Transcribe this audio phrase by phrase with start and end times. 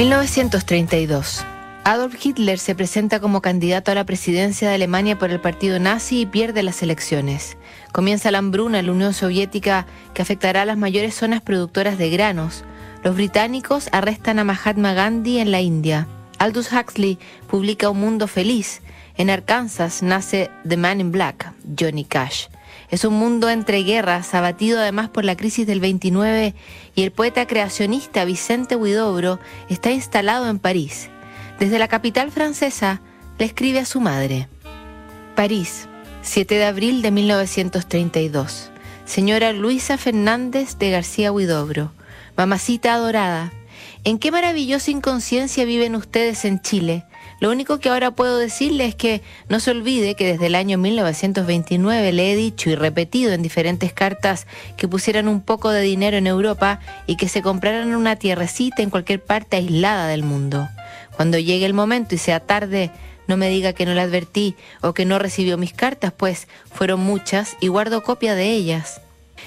[0.00, 1.44] 1932.
[1.84, 6.22] Adolf Hitler se presenta como candidato a la presidencia de Alemania por el partido nazi
[6.22, 7.58] y pierde las elecciones.
[7.92, 9.84] Comienza la hambruna en la Unión Soviética
[10.14, 12.64] que afectará a las mayores zonas productoras de granos.
[13.04, 16.08] Los británicos arrestan a Mahatma Gandhi en la India.
[16.38, 18.80] Aldous Huxley publica Un Mundo Feliz.
[19.18, 22.46] En Arkansas nace The Man in Black, Johnny Cash.
[22.90, 26.54] Es un mundo entre guerras, abatido además por la crisis del 29,
[26.94, 31.08] y el poeta creacionista Vicente Huidobro está instalado en París.
[31.60, 33.00] Desde la capital francesa
[33.38, 34.48] le escribe a su madre.
[35.36, 35.88] París,
[36.22, 38.70] 7 de abril de 1932.
[39.04, 41.92] Señora Luisa Fernández de García Huidobro,
[42.36, 43.52] mamacita adorada,
[44.04, 47.04] ¿en qué maravillosa inconsciencia viven ustedes en Chile?
[47.40, 50.76] Lo único que ahora puedo decirle es que no se olvide que desde el año
[50.76, 56.18] 1929 le he dicho y repetido en diferentes cartas que pusieran un poco de dinero
[56.18, 60.68] en Europa y que se compraran una tierrecita en cualquier parte aislada del mundo.
[61.16, 62.90] Cuando llegue el momento y sea tarde,
[63.26, 67.00] no me diga que no le advertí o que no recibió mis cartas, pues fueron
[67.00, 69.00] muchas y guardo copia de ellas.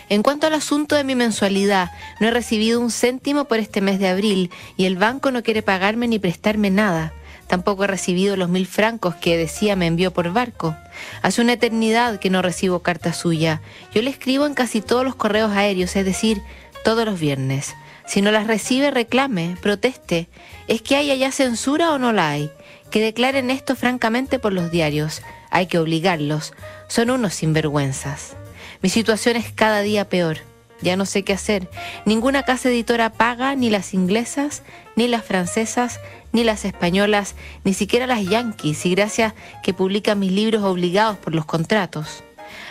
[0.10, 4.00] En cuanto al asunto de mi mensualidad, no he recibido un céntimo por este mes
[4.00, 7.14] de abril y el banco no quiere pagarme ni prestarme nada.
[7.54, 10.76] Tampoco he recibido los mil francos que decía me envió por barco.
[11.22, 13.62] Hace una eternidad que no recibo carta suya.
[13.94, 16.42] Yo le escribo en casi todos los correos aéreos, es decir,
[16.84, 17.76] todos los viernes.
[18.08, 20.30] Si no las recibe, reclame, proteste.
[20.68, 22.50] ¿Es que hay allá censura o no la hay?
[22.90, 25.22] Que declaren esto francamente por los diarios.
[25.52, 26.54] Hay que obligarlos.
[26.88, 28.36] Son unos sinvergüenzas.
[28.82, 30.40] Mi situación es cada día peor.
[30.82, 31.70] Ya no sé qué hacer.
[32.06, 34.64] Ninguna casa editora paga, ni las inglesas,
[34.96, 36.00] ni las francesas,
[36.32, 41.36] ni las españolas, ni siquiera las yanquis, y gracias que publican mis libros obligados por
[41.36, 42.24] los contratos.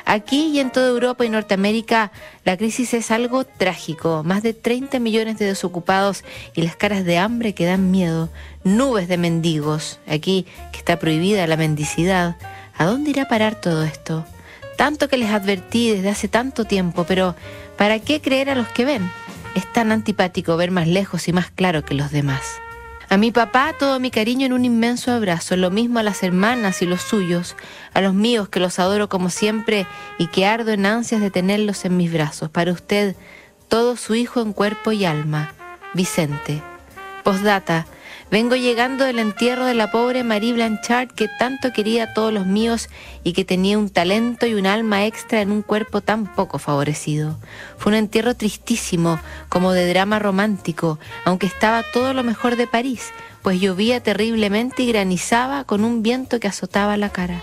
[0.05, 2.11] Aquí y en toda Europa y Norteamérica
[2.45, 4.23] la crisis es algo trágico.
[4.25, 8.29] Más de 30 millones de desocupados y las caras de hambre que dan miedo.
[8.65, 10.01] Nubes de mendigos.
[10.07, 12.37] Aquí que está prohibida la mendicidad.
[12.77, 14.25] ¿A dónde irá a parar todo esto?
[14.77, 17.37] Tanto que les advertí desde hace tanto tiempo, pero
[17.77, 19.11] ¿para qué creer a los que ven?
[19.55, 22.43] Es tan antipático ver más lejos y más claro que los demás.
[23.13, 26.81] A mi papá todo mi cariño en un inmenso abrazo, lo mismo a las hermanas
[26.81, 27.57] y los suyos,
[27.93, 31.85] a los míos que los adoro como siempre y que ardo en ansias de tenerlos
[31.85, 32.49] en mis brazos.
[32.49, 33.15] Para usted,
[33.69, 35.53] todo su hijo en cuerpo y alma,
[35.93, 36.63] Vicente.
[37.23, 37.87] Postdata,
[38.33, 42.47] Vengo llegando del entierro de la pobre Marie Blanchard que tanto quería a todos los
[42.47, 42.89] míos
[43.25, 47.39] y que tenía un talento y un alma extra en un cuerpo tan poco favorecido.
[47.77, 49.21] Fue un entierro tristísimo,
[49.51, 53.11] como de drama romántico, aunque estaba todo lo mejor de París,
[53.43, 57.43] pues llovía terriblemente y granizaba con un viento que azotaba la cara.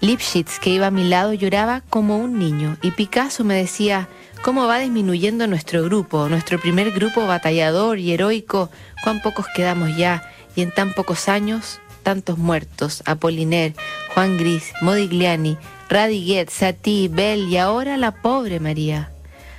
[0.00, 4.08] Lipschitz, que iba a mi lado, lloraba como un niño y Picasso me decía,
[4.42, 8.70] cómo va disminuyendo nuestro grupo, nuestro primer grupo batallador y heroico,
[9.02, 13.74] cuán pocos quedamos ya, y en tan pocos años, tantos muertos, Apoliner,
[14.12, 15.56] Juan Gris, Modigliani,
[15.88, 19.10] Radiguet, Satie, Bell y ahora la pobre María.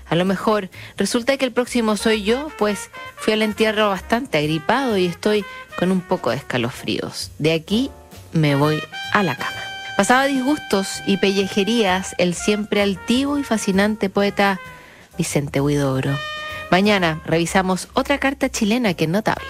[0.09, 4.97] A lo mejor resulta que el próximo soy yo, pues fui al entierro bastante agripado
[4.97, 5.45] y estoy
[5.79, 7.31] con un poco de escalofríos.
[7.39, 7.89] De aquí
[8.33, 8.83] me voy
[9.13, 9.62] a la cama.
[9.95, 14.59] Pasaba disgustos y pellejerías el siempre altivo y fascinante poeta
[15.19, 16.17] Vicente Huidobro.
[16.71, 19.41] Mañana revisamos otra carta chilena que es notable.